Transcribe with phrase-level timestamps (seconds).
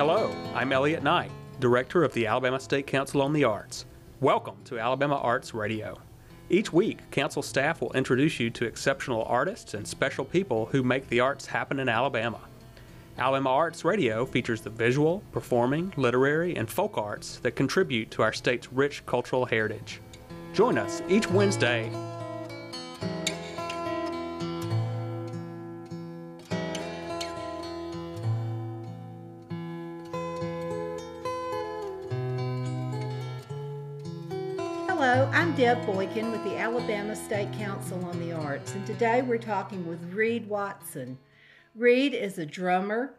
[0.00, 3.84] Hello, I'm Elliot Knight, Director of the Alabama State Council on the Arts.
[4.22, 5.98] Welcome to Alabama Arts Radio.
[6.48, 11.06] Each week, Council staff will introduce you to exceptional artists and special people who make
[11.10, 12.40] the arts happen in Alabama.
[13.18, 18.32] Alabama Arts Radio features the visual, performing, literary, and folk arts that contribute to our
[18.32, 20.00] state's rich cultural heritage.
[20.54, 21.90] Join us each Wednesday
[35.60, 40.02] Deb Boykin with the Alabama State Council on the Arts, and today we're talking with
[40.14, 41.18] Reed Watson.
[41.74, 43.18] Reed is a drummer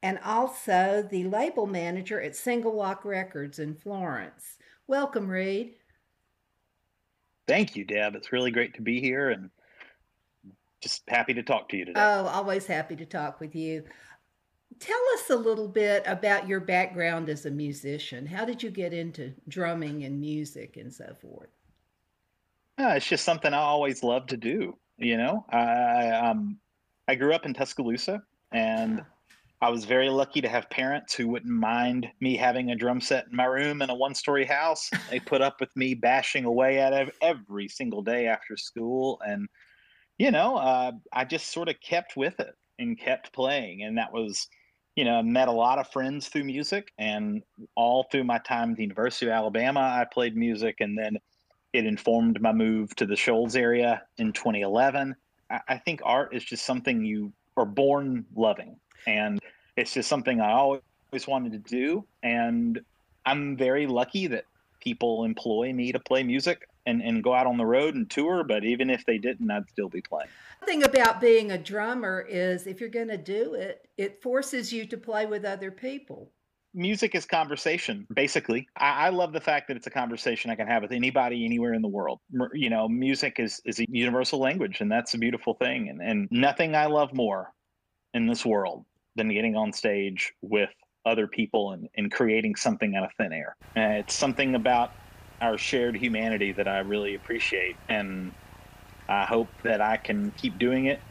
[0.00, 4.58] and also the label manager at Single Lock Records in Florence.
[4.86, 5.72] Welcome, Reed.
[7.48, 8.14] Thank you, Deb.
[8.14, 9.50] It's really great to be here and
[10.80, 12.00] just happy to talk to you today.
[12.00, 13.82] Oh, always happy to talk with you.
[14.78, 18.24] Tell us a little bit about your background as a musician.
[18.24, 21.48] How did you get into drumming and music and so forth?
[22.78, 24.78] Uh, it's just something I always loved to do.
[24.98, 26.58] You know, I um,
[27.08, 29.04] I grew up in Tuscaloosa, and
[29.60, 33.26] I was very lucky to have parents who wouldn't mind me having a drum set
[33.30, 34.90] in my room in a one-story house.
[35.10, 39.48] They put up with me bashing away at it every single day after school, and
[40.18, 44.12] you know, uh, I just sort of kept with it and kept playing, and that
[44.12, 44.48] was
[44.94, 47.42] you know, met a lot of friends through music, and
[47.76, 51.16] all through my time at the University of Alabama, I played music, and then
[51.72, 55.16] it informed my move to the Shoals area in 2011.
[55.68, 59.38] I, think art is just something you are born loving, and
[59.76, 62.80] it's just something I always wanted to do, and
[63.26, 64.46] I'm very lucky that
[64.80, 68.44] people employ me to play music and, and go out on the road and tour,
[68.44, 70.30] but even if they didn't, I'd still be playing.
[70.60, 74.72] The thing about being a drummer is if you're going to do it, it forces
[74.72, 76.30] you to play with other people.
[76.74, 78.66] Music is conversation, basically.
[78.76, 81.74] I, I love the fact that it's a conversation I can have with anybody anywhere
[81.74, 82.20] in the world.
[82.54, 85.88] You know, music is, is a universal language, and that's a beautiful thing.
[85.90, 87.52] And, and nothing I love more
[88.14, 88.84] in this world
[89.16, 90.70] than getting on stage with
[91.04, 93.56] other people and, and creating something out of thin air.
[93.76, 94.90] Uh, it's something about
[95.40, 97.76] our shared humanity that I really appreciate.
[97.88, 98.32] And
[99.08, 101.02] I hope that I can keep doing it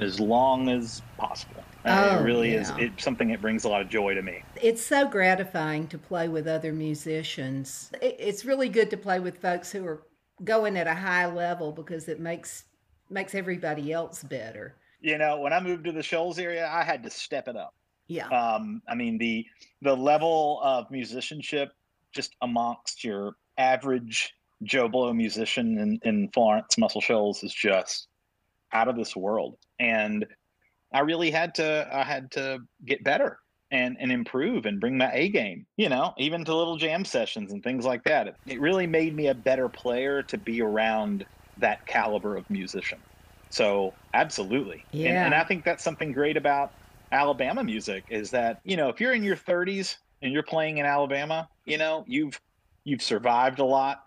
[0.00, 1.71] as long as possible.
[1.84, 2.60] Uh, Oh, it really yeah.
[2.60, 4.42] is it's something that brings a lot of joy to me.
[4.60, 7.90] It's so gratifying to play with other musicians.
[8.00, 10.02] It's really good to play with folks who are
[10.44, 12.64] going at a high level because it makes
[13.10, 14.76] makes everybody else better.
[15.00, 17.74] You know, when I moved to the Shoals area, I had to step it up.
[18.06, 18.28] Yeah.
[18.28, 19.44] Um, I mean the
[19.80, 21.72] the level of musicianship
[22.12, 28.08] just amongst your average Joe Blow musician in, in Florence Muscle Shoals is just
[28.72, 29.56] out of this world.
[29.80, 30.24] And
[30.92, 33.38] I really had to I had to get better
[33.70, 37.52] and and improve and bring my A game, you know, even to little jam sessions
[37.52, 38.28] and things like that.
[38.28, 41.26] It, it really made me a better player to be around
[41.56, 43.04] that caliber of musician.
[43.50, 44.86] So absolutely.
[45.02, 45.22] And, Yeah.
[45.22, 46.70] and I think that's something great about
[47.10, 50.86] Alabama music is that, you know, if you're in your 30s and you're playing in
[50.86, 52.40] Alabama, you know, you've
[52.84, 53.98] you've survived a lot.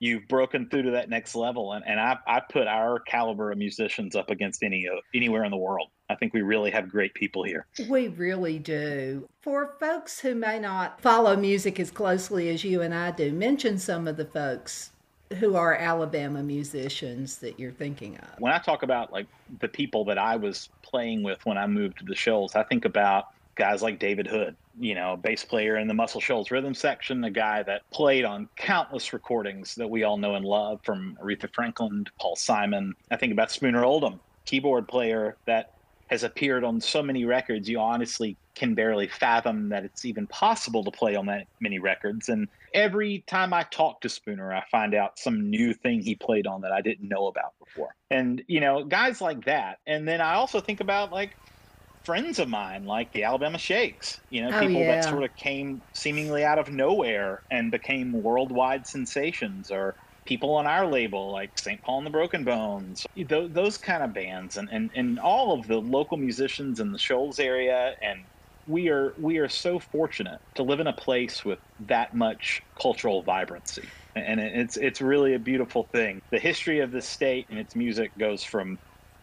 [0.00, 3.58] You've broken through to that next level, and, and I, I put our caliber of
[3.58, 5.88] musicians up against any uh, anywhere in the world.
[6.08, 7.66] I think we really have great people here.
[7.88, 9.28] We really do.
[9.40, 13.78] For folks who may not follow music as closely as you and I do, mention
[13.78, 14.90] some of the folks
[15.38, 18.28] who are Alabama musicians that you're thinking of.
[18.38, 19.26] When I talk about like
[19.60, 22.84] the people that I was playing with when I moved to the Shoals, I think
[22.84, 27.24] about guys like David Hood, you know, bass player in the Muscle Shoals rhythm section,
[27.24, 31.52] a guy that played on countless recordings that we all know and love from Aretha
[31.52, 32.94] Franklin to Paul Simon.
[33.10, 35.73] I think about Spooner Oldham, keyboard player that
[36.10, 40.84] has appeared on so many records you honestly can barely fathom that it's even possible
[40.84, 42.28] to play on that many records.
[42.28, 46.46] And every time i talk to spooner i find out some new thing he played
[46.46, 47.94] on that i didn't know about before.
[48.10, 49.78] And you know guys like that.
[49.86, 51.34] And then i also think about like
[52.04, 54.96] friends of mine like the alabama shakes you know Oh, people yeah.
[54.96, 60.66] that sort of came seemingly out of nowhere and became worldwide sensations or people on
[60.66, 61.80] our label like St.
[61.82, 65.66] Paul and the Broken Bones, those, those kind of bands, and, and, and all of
[65.66, 67.94] the local musicians in the Shoals area.
[68.02, 68.24] And
[68.66, 73.22] we are we are so fortunate to live in a place with that much cultural
[73.22, 76.22] vibrancy, and it's it's really a beautiful thing.
[76.30, 78.78] The history of the state and its music goes from,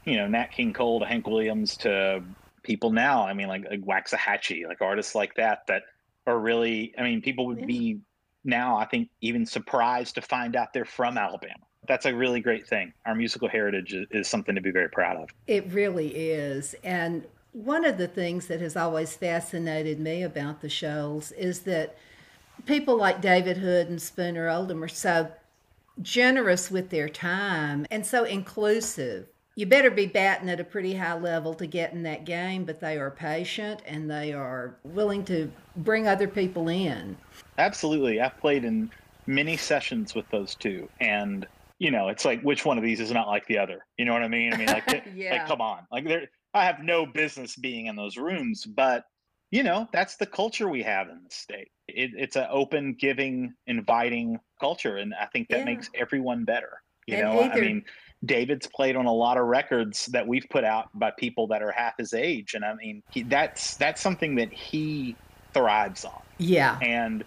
[0.06, 2.24] you know, Nat King Cole to Hank Williams to
[2.64, 3.26] people now.
[3.26, 5.84] I mean, like, like Waxahatchee, like artists like that that
[6.28, 6.94] are really.
[6.98, 8.02] I mean, people would be
[8.44, 11.64] now I think even surprised to find out they're from Alabama.
[11.88, 12.94] That's a really great thing.
[13.06, 15.30] Our musical heritage is, something to be very proud of.
[15.48, 16.76] It really is.
[16.84, 21.98] And one of the things that has always fascinated me about the Shoals is that
[22.66, 25.32] people like David Hood and Spooner Oldham are so
[26.02, 29.28] generous with their time and so inclusive.
[29.56, 32.80] You better be batting at a pretty high level to get in that game, but
[32.80, 37.18] they are patient and they are willing to bring other people in.
[37.58, 38.22] Absolutely.
[38.22, 38.90] I've played in
[39.28, 41.46] many sessions with those two and
[41.80, 43.84] you know, it's like which one of these is not like the other.
[43.98, 44.54] You know what I mean?
[44.54, 45.32] I mean, like, yeah.
[45.32, 49.06] like come on, like there, I have no business being in those rooms, but
[49.50, 51.70] you know, that's the culture we have in the state.
[51.88, 55.66] It, it's an open, giving, inviting culture, and I think that yeah.
[55.66, 56.84] makes everyone better.
[57.08, 57.54] You and know, either...
[57.56, 57.84] I mean,
[58.26, 61.72] David's played on a lot of records that we've put out by people that are
[61.72, 65.16] half his age, and I mean, he, that's that's something that he
[65.54, 66.22] thrives on.
[66.38, 67.24] Yeah, and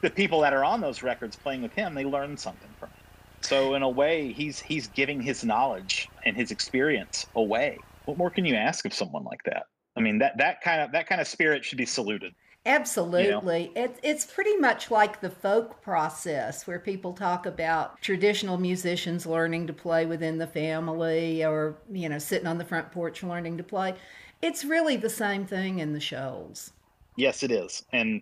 [0.00, 3.04] the people that are on those records playing with him, they learn something from him.
[3.42, 7.78] So in a way, he's he's giving his knowledge and his experience away.
[8.06, 9.64] What more can you ask of someone like that?
[9.96, 12.34] I mean, that that kind of that kind of spirit should be saluted.
[12.68, 13.62] Absolutely.
[13.64, 13.82] You know?
[13.82, 19.66] it, it's pretty much like the folk process where people talk about traditional musicians learning
[19.68, 23.64] to play within the family or, you know, sitting on the front porch learning to
[23.64, 23.94] play.
[24.42, 26.72] It's really the same thing in the shoals.
[27.16, 27.84] Yes, it is.
[27.92, 28.20] And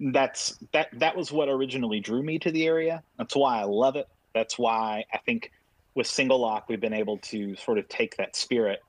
[0.00, 3.02] that's that that was what originally drew me to the area.
[3.18, 4.08] That's why I love it.
[4.34, 5.52] That's why I think
[5.94, 8.80] with Single Lock we've been able to sort of take that spirit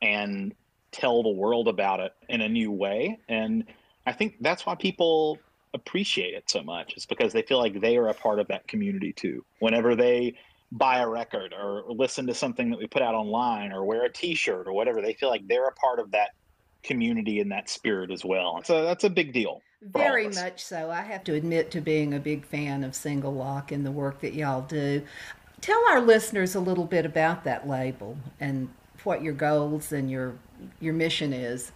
[0.00, 0.54] and
[0.92, 3.18] tell the world about it in a new way.
[3.28, 3.64] And
[4.06, 5.38] I think that's why people
[5.72, 6.94] appreciate it so much.
[6.96, 9.44] It's because they feel like they are a part of that community too.
[9.58, 10.36] Whenever they
[10.72, 14.12] buy a record or listen to something that we put out online or wear a
[14.12, 16.30] t-shirt or whatever, they feel like they're a part of that
[16.82, 18.60] community and that spirit as well.
[18.64, 19.62] So that's a big deal.
[19.82, 20.90] Very much so.
[20.90, 24.20] I have to admit to being a big fan of Single Lock and the work
[24.20, 25.02] that y'all do.
[25.60, 28.68] Tell our listeners a little bit about that label and
[29.02, 30.34] what your goals and your
[30.80, 31.72] your mission is.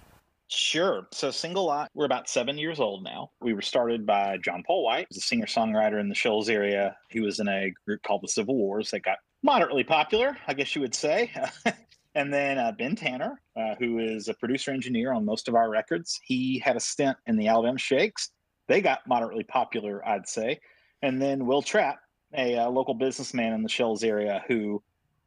[0.49, 1.07] Sure.
[1.13, 3.31] So Single Lock, we're about seven years old now.
[3.43, 6.97] We were started by John Paul White, who's a singer songwriter in the Shoals area.
[7.11, 10.75] He was in a group called the Civil Wars that got moderately popular, I guess
[10.75, 11.31] you would say.
[12.15, 15.69] and then uh, Ben Tanner, uh, who is a producer engineer on most of our
[15.69, 16.19] records.
[16.25, 18.31] He had a stint in the Alabama Shakes.
[18.69, 20.61] They got moderately popular, I'd say.
[21.03, 21.99] And then Will Trapp,
[22.35, 24.83] a, a uh, local businessman in the Shoals area who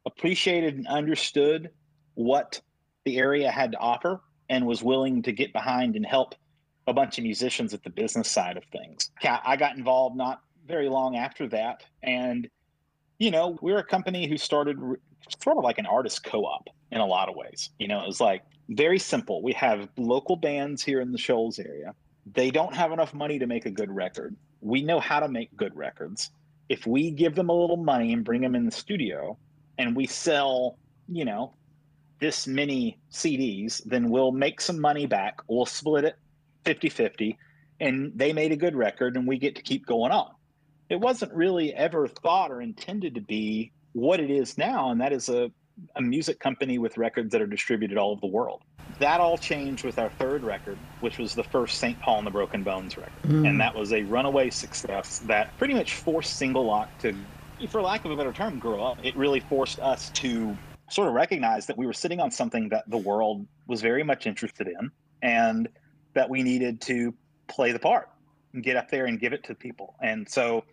[0.07, 1.69] appreciated and understood
[2.15, 2.59] what
[3.05, 4.19] the area had to offer
[4.51, 6.35] and was willing to get behind and help
[6.85, 9.09] a bunch of musicians at the business side of things.
[9.23, 11.85] I got involved not very long after that.
[12.03, 12.49] And,
[13.17, 14.77] you know, we're a company who started
[15.41, 17.69] sort of like an artist co op in a lot of ways.
[17.79, 19.41] You know, it was like very simple.
[19.41, 21.95] We have local bands here in the Shoals area.
[22.33, 24.35] They don't have enough money to make a good record.
[24.59, 26.29] We know how to make good records.
[26.67, 29.37] If we give them a little money and bring them in the studio
[29.77, 30.77] and we sell,
[31.07, 31.53] you know,
[32.21, 35.41] this many CDs, then we'll make some money back.
[35.47, 36.15] We'll split it
[36.63, 37.37] 50 50,
[37.81, 40.31] and they made a good record, and we get to keep going on.
[40.89, 45.11] It wasn't really ever thought or intended to be what it is now, and that
[45.11, 45.51] is a,
[45.95, 48.61] a music company with records that are distributed all over the world.
[48.99, 51.99] That all changed with our third record, which was the first St.
[51.99, 53.13] Paul and the Broken Bones record.
[53.23, 53.47] Mm.
[53.47, 57.15] And that was a runaway success that pretty much forced Single Lock to,
[57.69, 58.99] for lack of a better term, grow up.
[59.03, 60.55] It really forced us to
[60.91, 64.27] sort of recognized that we were sitting on something that the world was very much
[64.27, 65.69] interested in and
[66.13, 67.13] that we needed to
[67.47, 68.09] play the part
[68.53, 69.95] and get up there and give it to people.
[70.01, 70.65] And so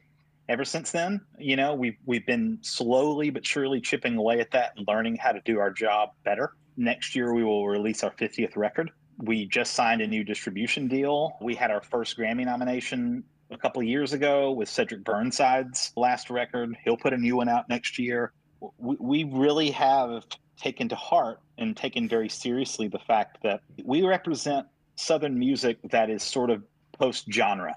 [0.48, 4.72] ever since then, you know, we've we've been slowly but surely chipping away at that
[4.76, 6.52] and learning how to do our job better.
[6.76, 8.90] Next year we will release our 50th record.
[9.18, 11.36] We just signed a new distribution deal.
[11.40, 16.76] We had our first Grammy nomination a couple years ago with Cedric Burnside's last record.
[16.84, 18.32] He'll put a new one out next year
[18.78, 20.24] we, really have
[20.56, 26.10] taken to heart and taken very seriously the fact that we represent Southern music that
[26.10, 26.62] is sort of
[26.92, 27.76] post genre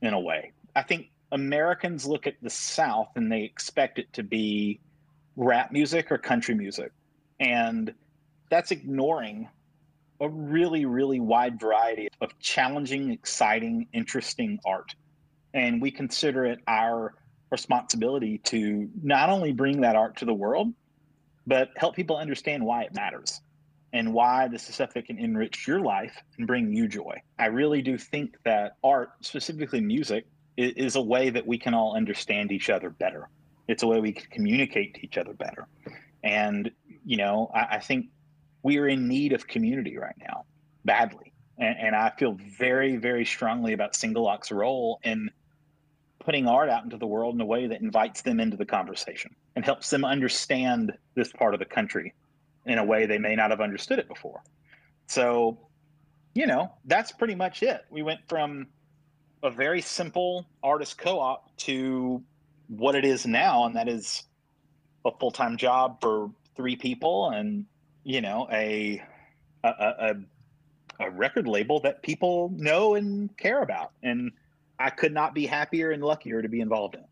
[0.00, 0.52] in a way.
[0.76, 4.80] I think Americans look at the South and they expect it to be
[5.36, 6.92] rap music or country music.
[7.40, 7.92] And
[8.50, 9.48] that's ignoring
[10.20, 14.94] a really, really wide variety of challenging, exciting, interesting art.
[15.54, 17.14] And we consider it our
[17.52, 20.72] responsibility to not only bring that art to the world,
[21.46, 23.40] but help people understand why it matters
[23.92, 27.20] and why this is stuff that can enrich your life and bring you joy.
[27.38, 30.24] I really do think that art, specifically music,
[30.56, 33.28] is a way that we can all understand each other better.
[33.68, 35.66] It's a way we can communicate to each other better.
[36.24, 36.70] And,
[37.04, 38.06] you know, I, I think
[38.62, 40.44] we are in need of community right now,
[40.84, 41.32] badly.
[41.58, 45.30] And, and I feel very, very strongly about Single Lock's role in
[46.24, 49.34] putting art out into the world in a way that invites them into the conversation
[49.56, 52.14] and helps them understand this part of the country
[52.66, 54.40] in a way they may not have understood it before.
[55.08, 55.58] So,
[56.34, 57.84] you know, that's pretty much it.
[57.90, 58.68] We went from
[59.42, 62.22] a very simple artist co-op to
[62.68, 64.22] what it is now, and that is
[65.04, 67.64] a full-time job for three people and
[68.04, 69.02] you know a
[69.64, 70.14] a, a,
[71.00, 74.30] a record label that people know and care about and
[74.82, 77.04] i could not be happier and luckier to be involved in.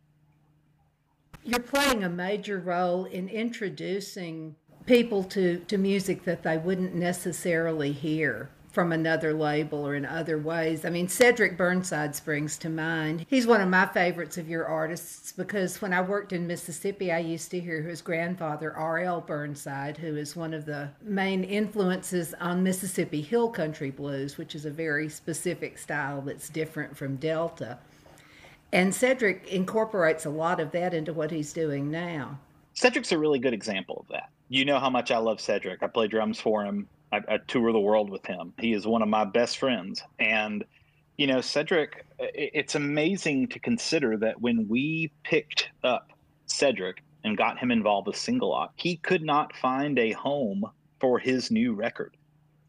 [1.45, 7.93] You're playing a major role in introducing people to, to music that they wouldn't necessarily
[7.93, 10.85] hear from another label or in other ways.
[10.85, 13.27] I mean, Cedric Burnside springs to mind.
[13.29, 17.19] He's one of my favorites of your artists because when I worked in Mississippi, I
[17.19, 19.23] used to hear his grandfather, R.L.
[19.23, 24.67] Burnside, who is one of the main influences on Mississippi Hill Country Blues, which is
[24.67, 27.79] a very specific style that's different from Delta.
[28.73, 32.39] And Cedric incorporates a lot of that into what he's doing now.
[32.75, 34.31] Cedric's a really good example of that.
[34.49, 35.83] You know how much I love Cedric.
[35.83, 36.89] I play drums for him.
[37.13, 38.53] I, I tour the world with him.
[38.59, 40.03] He is one of my best friends.
[40.19, 40.65] And,
[41.17, 46.13] you know, Cedric, it's amazing to consider that when we picked up
[46.47, 50.65] Cedric and got him involved with Single Lock, he could not find a home
[51.01, 52.17] for his new record.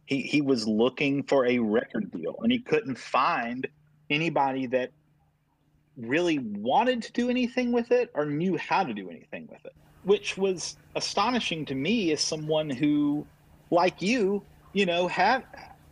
[0.06, 3.68] He, he was looking for a record deal and he couldn't find
[4.10, 4.92] anybody that
[5.98, 9.74] really wanted to do anything with it or knew how to do anything with it,
[10.04, 13.26] which was astonishing to me as someone who
[13.72, 15.44] like you, you know, had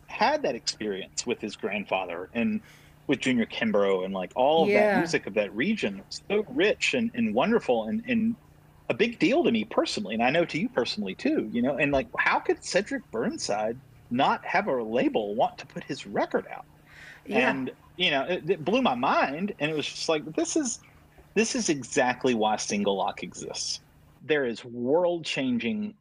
[0.06, 2.60] had that experience with his grandfather and
[3.06, 4.94] with Junior Kimbrough and like all of yeah.
[4.94, 6.02] that music of that region.
[6.10, 8.36] So rich and, and wonderful and, and
[8.88, 10.14] a big deal to me personally.
[10.14, 13.76] And I know to you personally too, you know, and like how could Cedric Burnside
[14.10, 16.64] not have a label want to put his record out?
[17.26, 17.50] Yeah.
[17.50, 19.54] And, you know, it, it blew my mind.
[19.58, 20.80] And it was just like, this is
[21.34, 23.80] this is exactly why single lock exists.
[24.26, 25.94] There is world changing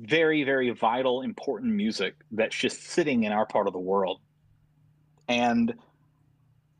[0.00, 4.20] very, very vital, important music that's just sitting in our part of the world.
[5.28, 5.74] And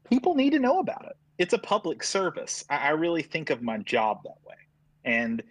[0.09, 1.17] people need to know about it.
[1.39, 2.65] It's a public service.
[2.69, 4.57] I, I really think of my job that way.
[5.05, 5.43] And,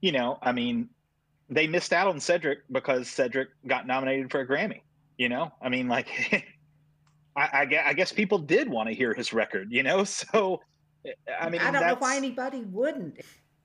[0.00, 0.88] you know, I mean,
[1.50, 4.80] they missed out on Cedric because Cedric got nominated for a Grammy.
[5.18, 6.08] You know, I mean, like,
[7.36, 9.68] I, I, I, guess people did want to hear his record.
[9.70, 10.60] You know, so
[11.40, 13.20] I mean, I don't know why anybody wouldn't.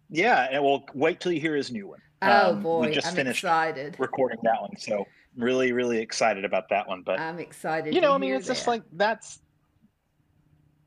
[0.10, 2.00] Yeah, and we'll wait till you hear his new one.
[2.22, 3.96] Oh um, boy, we just I'm finished excited.
[4.00, 5.06] recording that one, so
[5.38, 7.04] really, really excited about that one.
[7.04, 7.94] But I'm excited.
[7.94, 8.54] You know, I mean, it's that.
[8.56, 9.40] just like that's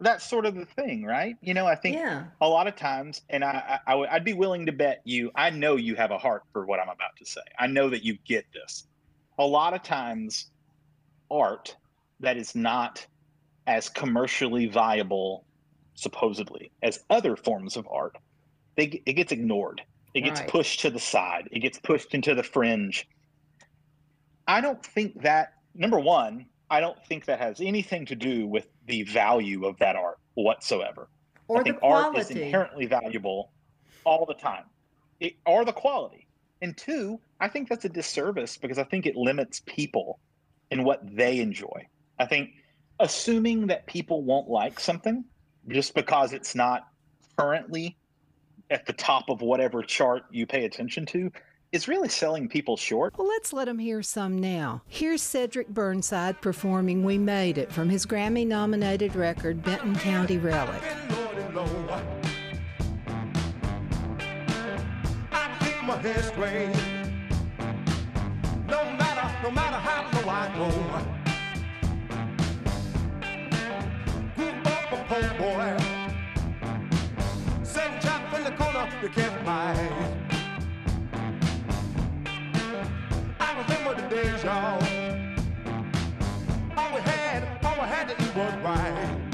[0.00, 1.36] that's sort of the thing, right?
[1.42, 2.24] You know, I think yeah.
[2.40, 5.50] a lot of times, and I, I, I would be willing to bet you, I
[5.50, 7.42] know you have a heart for what I'm about to say.
[7.58, 8.86] I know that you get this.
[9.38, 10.50] A lot of times,
[11.30, 11.76] art
[12.20, 13.06] that is not
[13.66, 15.44] as commercially viable,
[15.94, 18.16] supposedly, as other forms of art,
[18.76, 19.82] they, it gets ignored
[20.14, 20.48] it gets right.
[20.48, 21.48] pushed to the side.
[21.52, 23.08] It gets pushed into the fringe.
[24.46, 28.66] I don't think that number one, I don't think that has anything to do with
[28.86, 31.08] the value of that art whatsoever.
[31.48, 33.52] Or I think art is inherently valuable
[34.04, 34.64] all the time.
[35.20, 36.26] It, or the quality.
[36.62, 40.18] And two, I think that's a disservice because I think it limits people
[40.70, 41.86] in what they enjoy.
[42.18, 42.50] I think
[43.00, 45.24] assuming that people won't like something
[45.68, 46.86] just because it's not
[47.38, 47.96] currently
[48.70, 51.30] at the top of whatever chart you pay attention to
[51.72, 53.16] is really selling people short.
[53.16, 54.82] Well, let's let them hear some now.
[54.88, 60.82] Here's Cedric Burnside performing We Made It from his Grammy nominated record, Benton County Relic.
[79.02, 79.90] You can't hide.
[83.40, 84.82] I remember the days, y'all.
[86.76, 89.29] All we had, all we had to eat was right.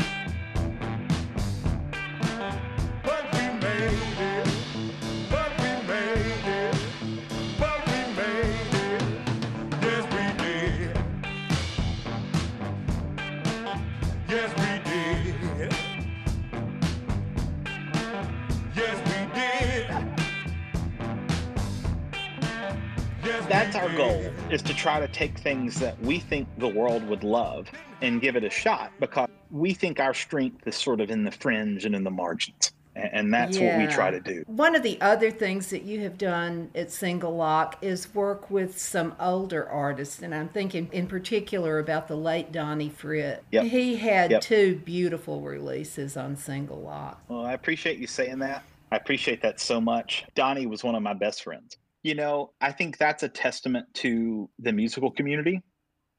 [24.86, 27.68] Try to take things that we think the world would love
[28.02, 31.30] and give it a shot because we think our strength is sort of in the
[31.32, 33.76] fringe and in the margins and that's yeah.
[33.76, 34.44] what we try to do.
[34.46, 38.78] One of the other things that you have done at Single Lock is work with
[38.78, 43.42] some older artists, and I'm thinking in particular about the late Donnie Fritts.
[43.50, 43.64] Yep.
[43.64, 44.40] He had yep.
[44.40, 47.20] two beautiful releases on Single Lock.
[47.28, 48.62] Well, I appreciate you saying that.
[48.90, 50.24] I appreciate that so much.
[50.34, 51.76] Donnie was one of my best friends
[52.06, 55.60] you know, I think that's a testament to the musical community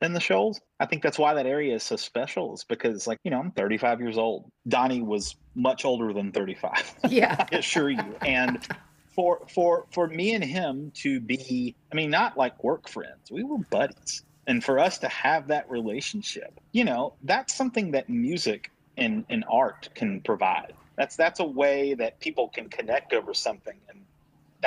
[0.01, 0.59] in the Shoals.
[0.81, 3.51] I think that's why that area is so special, is because, like, you know, I'm
[3.51, 4.51] 35 years old.
[4.67, 6.95] Donnie was much older than 35.
[7.09, 7.37] Yeah.
[7.39, 8.03] I assure you.
[8.21, 8.67] And
[9.15, 13.31] for for for me and him to be, I mean, not like work friends.
[13.31, 14.23] We were buddies.
[14.45, 19.45] And for us to have that relationship, you know, that's something that music and, and
[19.49, 20.73] art can provide.
[20.97, 24.01] That's that's a way that people can connect over something and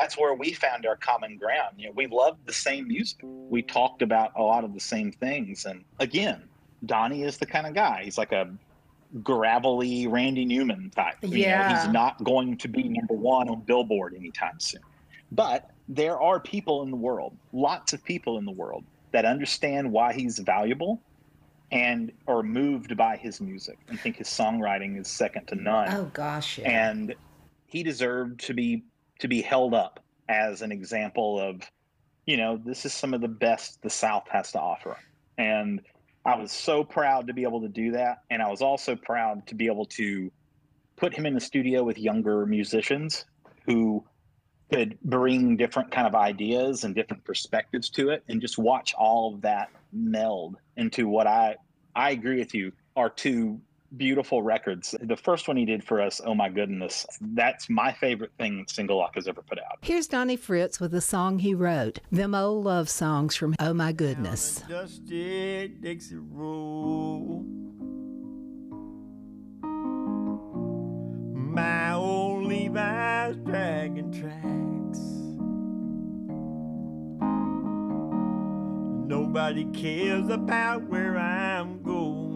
[0.00, 1.74] that's where we found our common ground.
[1.76, 3.18] You know, we loved the same music.
[3.22, 5.66] We talked about a lot of the same things.
[5.66, 6.42] And again,
[6.86, 8.02] Donnie is the kind of guy.
[8.04, 8.48] He's like a
[9.22, 11.16] gravelly Randy Newman type.
[11.20, 11.82] You know, Yeah.
[11.84, 14.80] he's not going to be number one on Billboard anytime soon.
[15.32, 19.90] But there are people in the world, lots of people in the world, that understand
[19.92, 21.00] why he's valuable
[21.72, 26.04] and are moved by his music and think his songwriting is second to none Oh
[26.12, 26.68] gosh, yeah.
[26.90, 27.14] and
[27.66, 28.82] he deserved to be
[29.20, 31.62] to be held up as an example of
[32.26, 34.96] you know this is some of the best the south has to offer.
[35.38, 35.80] And
[36.24, 38.18] i was so proud to be able to do that.
[38.30, 40.30] And i was also proud to be able to
[40.96, 43.24] put him in the studio with younger musicians
[43.66, 44.04] who
[44.70, 49.34] could bring different kind of ideas and different perspectives to it and just watch all
[49.34, 51.56] of that meld into what i
[51.96, 53.60] i agree with you are two
[53.96, 54.94] beautiful records.
[55.00, 58.98] The first one he did for us, oh my goodness, that's my favorite thing Single
[58.98, 59.78] Lock has ever put out.
[59.82, 63.92] Here's Donnie Fritts with a song he wrote, Them Old Love Songs from Oh My
[63.92, 64.62] Goodness.
[64.68, 67.46] Dusty Dixie Road.
[71.52, 75.00] My old Levi's dragging tracks.
[79.08, 82.29] Nobody cares about where I'm going.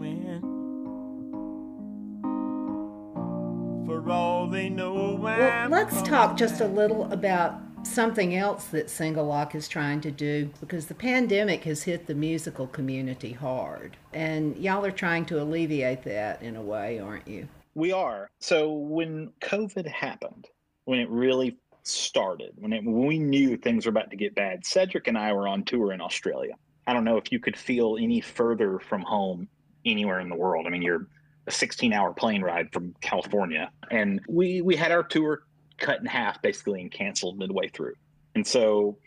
[3.85, 8.89] For all they know, Well, I'm let's talk just a little about something else that
[8.89, 13.95] Single Lock is trying to do because the pandemic has hit the musical community hard.
[14.11, 17.47] And y'all are trying to alleviate that in a way, aren't you?
[17.75, 18.31] We are.
[18.39, 20.47] So when COVID happened,
[20.85, 24.65] when it really started, when, it, when we knew things were about to get bad,
[24.65, 26.55] Cedric and I were on tour in Australia.
[26.87, 29.47] I don't know if you could feel any further from home
[29.85, 30.65] anywhere in the world.
[30.65, 31.07] I mean, you're
[31.47, 33.71] a 16 hour plane ride from California.
[33.91, 35.43] And we, we had our tour
[35.77, 37.93] cut in half basically and canceled midway through.
[38.33, 38.97] And so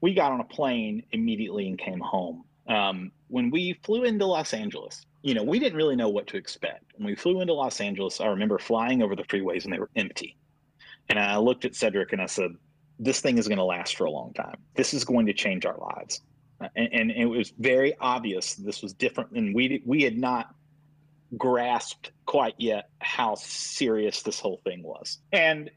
[0.00, 2.44] we got on a plane immediately and came home.
[2.68, 6.36] Um, when we flew into Los Angeles, you know, we didn't really know what to
[6.36, 6.84] expect.
[6.96, 9.90] When we flew into Los Angeles, I remember flying over the freeways and they were
[9.96, 10.36] empty.
[11.08, 12.50] And I looked at Cedric and I said,
[12.98, 14.56] This thing is going to last for a long time.
[14.74, 16.20] This is going to change our lives.
[16.76, 19.30] And, and it was very obvious this was different.
[19.32, 20.54] And we, we had not
[21.36, 25.18] grasped quite yet how serious this whole thing was.
[25.32, 25.70] And,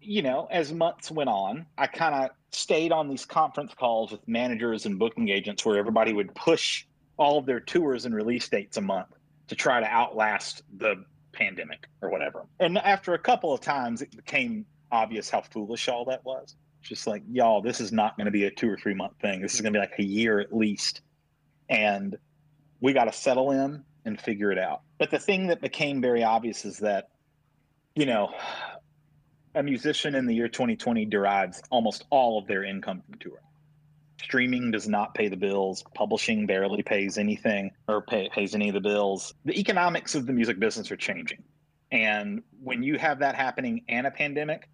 [0.00, 4.26] you know, as months went on, I kind of stayed on these conference calls with
[4.26, 6.84] managers and booking agents where everybody would push
[7.16, 9.08] all of their tours and release dates a month
[9.48, 12.46] to try to outlast the pandemic or whatever.
[12.58, 16.56] And after a couple of times, it became obvious how foolish all that was.
[16.82, 19.42] Just like, y'all, this is not going to be a two or three month thing.
[19.42, 21.02] This is going to be like a year at least.
[21.68, 22.16] And
[22.80, 24.82] we got to settle in and figure it out.
[24.98, 27.08] But the thing that became very obvious is that,
[27.94, 28.32] you know,
[29.54, 33.44] a musician in the year 2020 derives almost all of their income from touring.
[34.22, 35.82] Streaming does not pay the bills.
[35.94, 39.32] Publishing barely pays anything or pay, pays any of the bills.
[39.44, 41.42] The economics of the music business are changing.
[41.90, 44.68] And when you have that happening and a pandemic,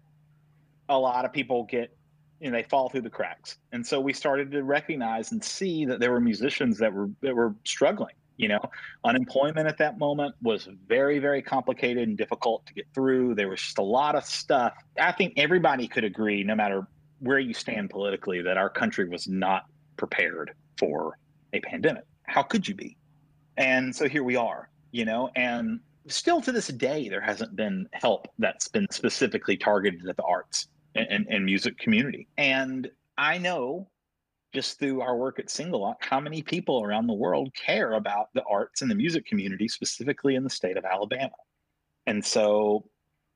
[0.89, 1.95] a lot of people get,
[2.39, 3.57] you know, they fall through the cracks.
[3.71, 7.35] And so we started to recognize and see that there were musicians that were that
[7.35, 8.13] were struggling.
[8.37, 8.61] You know,
[9.03, 13.35] unemployment at that moment was very, very complicated and difficult to get through.
[13.35, 14.73] There was just a lot of stuff.
[14.99, 16.87] I think everybody could agree, no matter
[17.19, 19.65] where you stand politically, that our country was not
[19.97, 21.17] prepared for
[21.53, 22.03] a pandemic.
[22.23, 22.95] How could you be?
[23.57, 27.87] And so here we are, you know, and still to this day, there hasn't been
[27.93, 32.27] help that's been specifically targeted at the arts and, and, and music community.
[32.37, 33.87] And I know
[34.53, 38.27] just through our work at Single Lock how many people around the world care about
[38.33, 41.35] the arts and the music community, specifically in the state of Alabama.
[42.05, 42.89] And so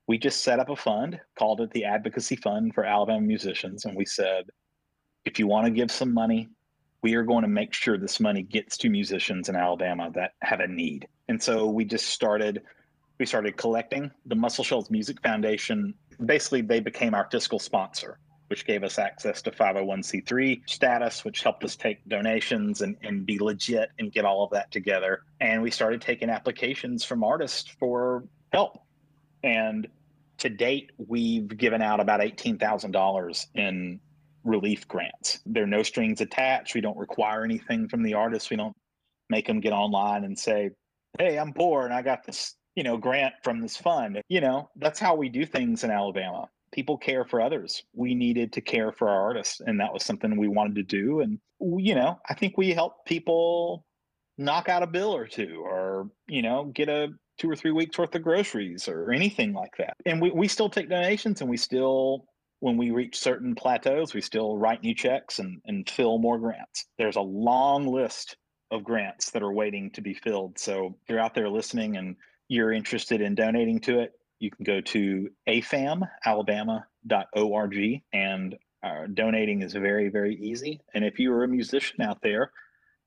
[0.08, 3.86] we just set up a fund, called it the Advocacy Fund for Alabama Musicians.
[3.86, 4.46] And we said,
[5.26, 6.50] if you want to give some money,
[7.04, 10.60] we are going to make sure this money gets to musicians in Alabama that have
[10.60, 11.08] a need.
[11.30, 12.62] And so we just started,
[13.20, 14.12] we started collecting.
[14.26, 15.94] The Muscle Shoals Music Foundation,
[16.26, 18.20] basically, they became our fiscal sponsor,
[18.52, 23.40] which gave us access to 501c3 status, which helped us take donations and, and be
[23.40, 25.22] legit and get all of that together.
[25.40, 28.84] And we started taking applications from artists for help.
[29.42, 29.88] And
[30.40, 34.02] to date, we've given out about $18,000 in
[34.44, 35.40] relief grants.
[35.46, 36.76] There are no strings attached.
[36.76, 38.50] We don't require anything from the artists.
[38.50, 38.76] We don't
[39.30, 40.72] make them get online and say,
[41.18, 44.70] "Hey, I'm poor and I got this, you know, grant from this fund." You know,
[44.76, 46.50] that's how we do things in Alabama.
[46.72, 47.84] People care for others.
[47.94, 51.22] We needed to care for our artists, and that was something we wanted to do.
[51.22, 53.86] And you know, I think we helped people
[54.38, 57.98] knock out a bill or two, or you know, get a two or three weeks
[57.98, 59.96] worth of groceries or anything like that.
[60.06, 62.26] And we, we still take donations and we still
[62.62, 66.86] when we reach certain plateaus, we still write new checks and, and fill more grants.
[67.00, 68.38] There's a long list
[68.70, 70.60] of grants that are waiting to be filled.
[70.60, 72.16] So if you're out there listening and
[72.50, 79.74] you're interested in donating to it, you can go to afamalabama.org and uh, donating is
[79.74, 80.82] very, very easy.
[80.96, 82.52] And if you're a musician out there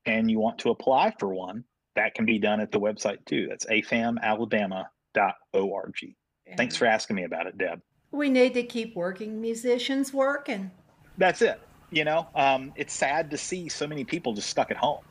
[0.07, 1.65] and you want to apply for one,
[1.97, 3.49] that can be done at the website too.
[3.49, 6.15] That's afamalabama.org.
[6.57, 7.83] Thanks for asking me about it, Deb.
[8.13, 10.71] We need to keep working musicians working.
[11.19, 11.61] That's it.
[11.91, 15.03] You know, um, it's sad to see so many people just stuck at home.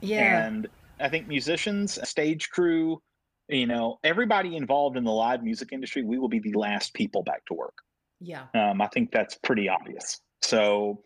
[0.00, 0.44] Yeah.
[0.44, 0.66] And
[0.98, 3.00] I think musicians, stage crew,
[3.48, 7.22] you know, everybody involved in the live music industry, we will be the last people
[7.22, 7.78] back to work.
[8.20, 8.44] Yeah.
[8.54, 10.20] Um, I think that's pretty obvious.
[10.42, 11.02] So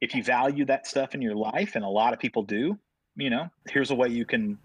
[0.00, 2.78] if you value that stuff in your life, and a lot of people do,
[3.16, 4.58] you know, here's a way you can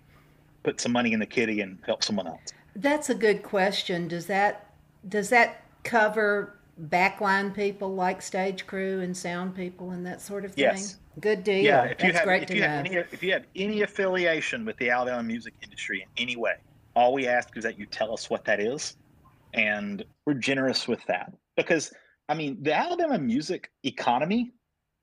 [0.64, 2.42] put some money in the kitty and help someone else.
[2.76, 4.08] That's a good question.
[4.08, 4.74] Does that
[5.08, 6.60] does that cover
[6.90, 10.64] backline people like stage crew and sound people and that sort of thing?
[10.64, 10.98] Yes.
[11.20, 11.64] Good deal.
[11.64, 12.68] Yeah, if you have great if to you know.
[12.68, 16.56] have any if you have any affiliation with the Alabama music industry in any way,
[16.96, 18.96] all we ask is that you tell us what that is,
[19.54, 21.92] and we're generous with that because
[22.30, 24.52] I mean the Alabama music economy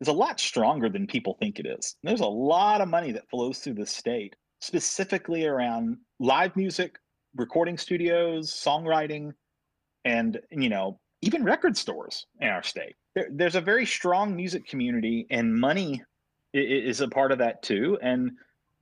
[0.00, 1.96] is a lot stronger than people think it is.
[2.02, 6.98] There's a lot of money that flows through the state specifically around live music,
[7.36, 9.32] recording studios, songwriting,
[10.04, 12.96] and you know even record stores in our state.
[13.14, 16.02] There, there's a very strong music community, and money
[16.52, 17.98] is a part of that too.
[18.02, 18.32] And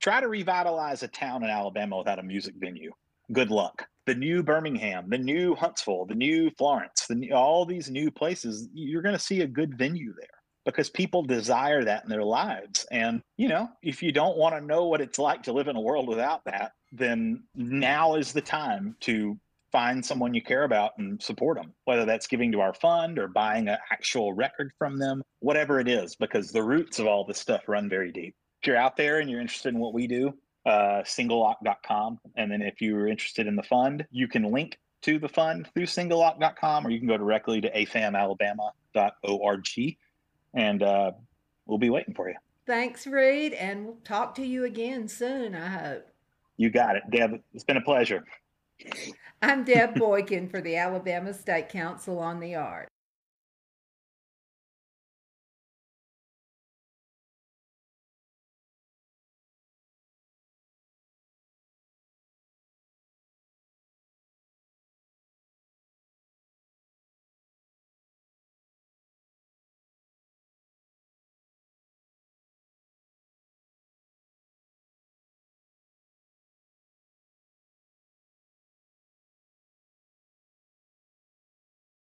[0.01, 2.91] try to revitalize a town in Alabama without a music venue.
[3.31, 3.85] Good luck.
[4.07, 8.67] The new Birmingham, the new Huntsville, the new Florence, the new, all these new places,
[8.73, 10.27] you're going to see a good venue there
[10.65, 12.85] because people desire that in their lives.
[12.91, 15.75] And, you know, if you don't want to know what it's like to live in
[15.75, 19.37] a world without that, then now is the time to
[19.71, 23.27] find someone you care about and support them, whether that's giving to our fund or
[23.27, 27.39] buying an actual record from them, whatever it is, because the roots of all this
[27.39, 28.35] stuff run very deep.
[28.61, 30.33] If you're out there and you're interested in what we do,
[30.65, 32.19] uh, singlelock.com.
[32.35, 35.87] And then if you're interested in the fund, you can link to the fund through
[35.87, 39.97] singlelock.com or you can go directly to afamalabama.org
[40.53, 41.11] and uh,
[41.65, 42.35] we'll be waiting for you.
[42.67, 46.05] Thanks, Reed, and we'll talk to you again soon, I hope.
[46.57, 47.41] You got it, Deb.
[47.53, 48.23] It's been a pleasure.
[49.41, 52.91] I'm Deb Boykin for the Alabama State Council on the Arts.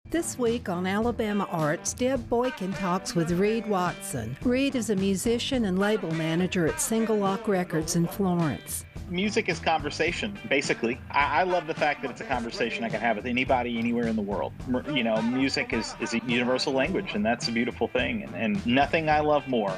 [0.09, 4.37] This week on Alabama Arts, Deb Boykin talks with Reed Watson.
[4.45, 8.85] Reed is a musician and label manager at Single Lock Records in Florence.
[9.11, 11.01] Music is conversation, basically.
[11.11, 14.07] I, I love the fact that it's a conversation I can have with anybody, anywhere
[14.07, 14.53] in the world.
[14.89, 18.23] You know, music is, is a universal language, and that's a beautiful thing.
[18.23, 19.77] And, and nothing I love more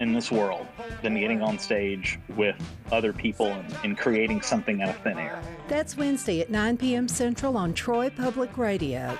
[0.00, 0.66] in this world
[1.02, 2.56] than getting on stage with
[2.92, 5.42] other people and, and creating something out of thin air.
[5.68, 7.08] That's Wednesday at 9 p.m.
[7.08, 9.18] Central on Troy Public Radio.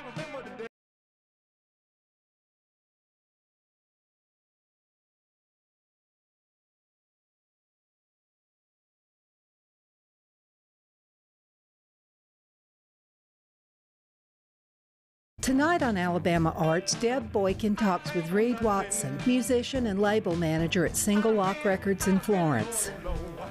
[15.49, 20.95] Tonight on Alabama Arts, Deb Boykin talks with Reed Watson, musician and label manager at
[20.95, 22.91] Single Lock Records in Florence.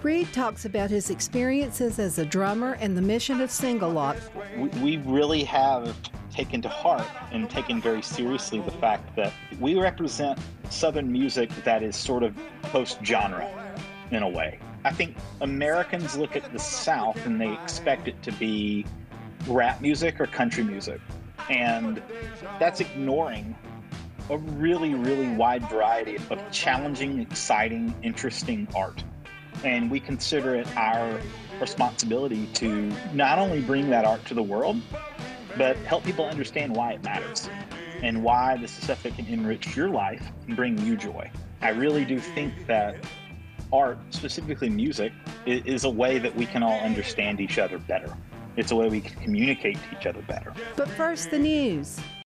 [0.03, 4.15] Reed talks about his experiences as a drummer and the mission of Single Lock.
[4.79, 5.97] we, really have
[6.29, 10.37] taken to heart and taken very seriously the fact that we represent
[10.69, 13.49] Southern music that is sort of post genre
[14.11, 14.59] in a way.
[14.85, 18.85] I think Americans look at the South and they expect it to be
[19.47, 21.01] rap music or country music.
[21.49, 22.01] And
[22.59, 23.55] that's ignoring
[24.29, 29.03] a really, really wide variety of challenging, exciting, interesting art.
[29.63, 31.19] And we consider it our
[31.59, 34.81] responsibility to not only bring that art to the world,
[35.57, 37.49] but help people understand why it matters
[38.03, 41.29] and why this is stuff that can enrich your life and bring you joy.
[41.61, 42.95] I really do think that
[43.73, 45.11] art, specifically music,
[45.45, 48.15] is a way that we can all understand each other better.
[48.57, 50.51] It's a way we can communicate to each other better.
[50.75, 51.99] But first, the news.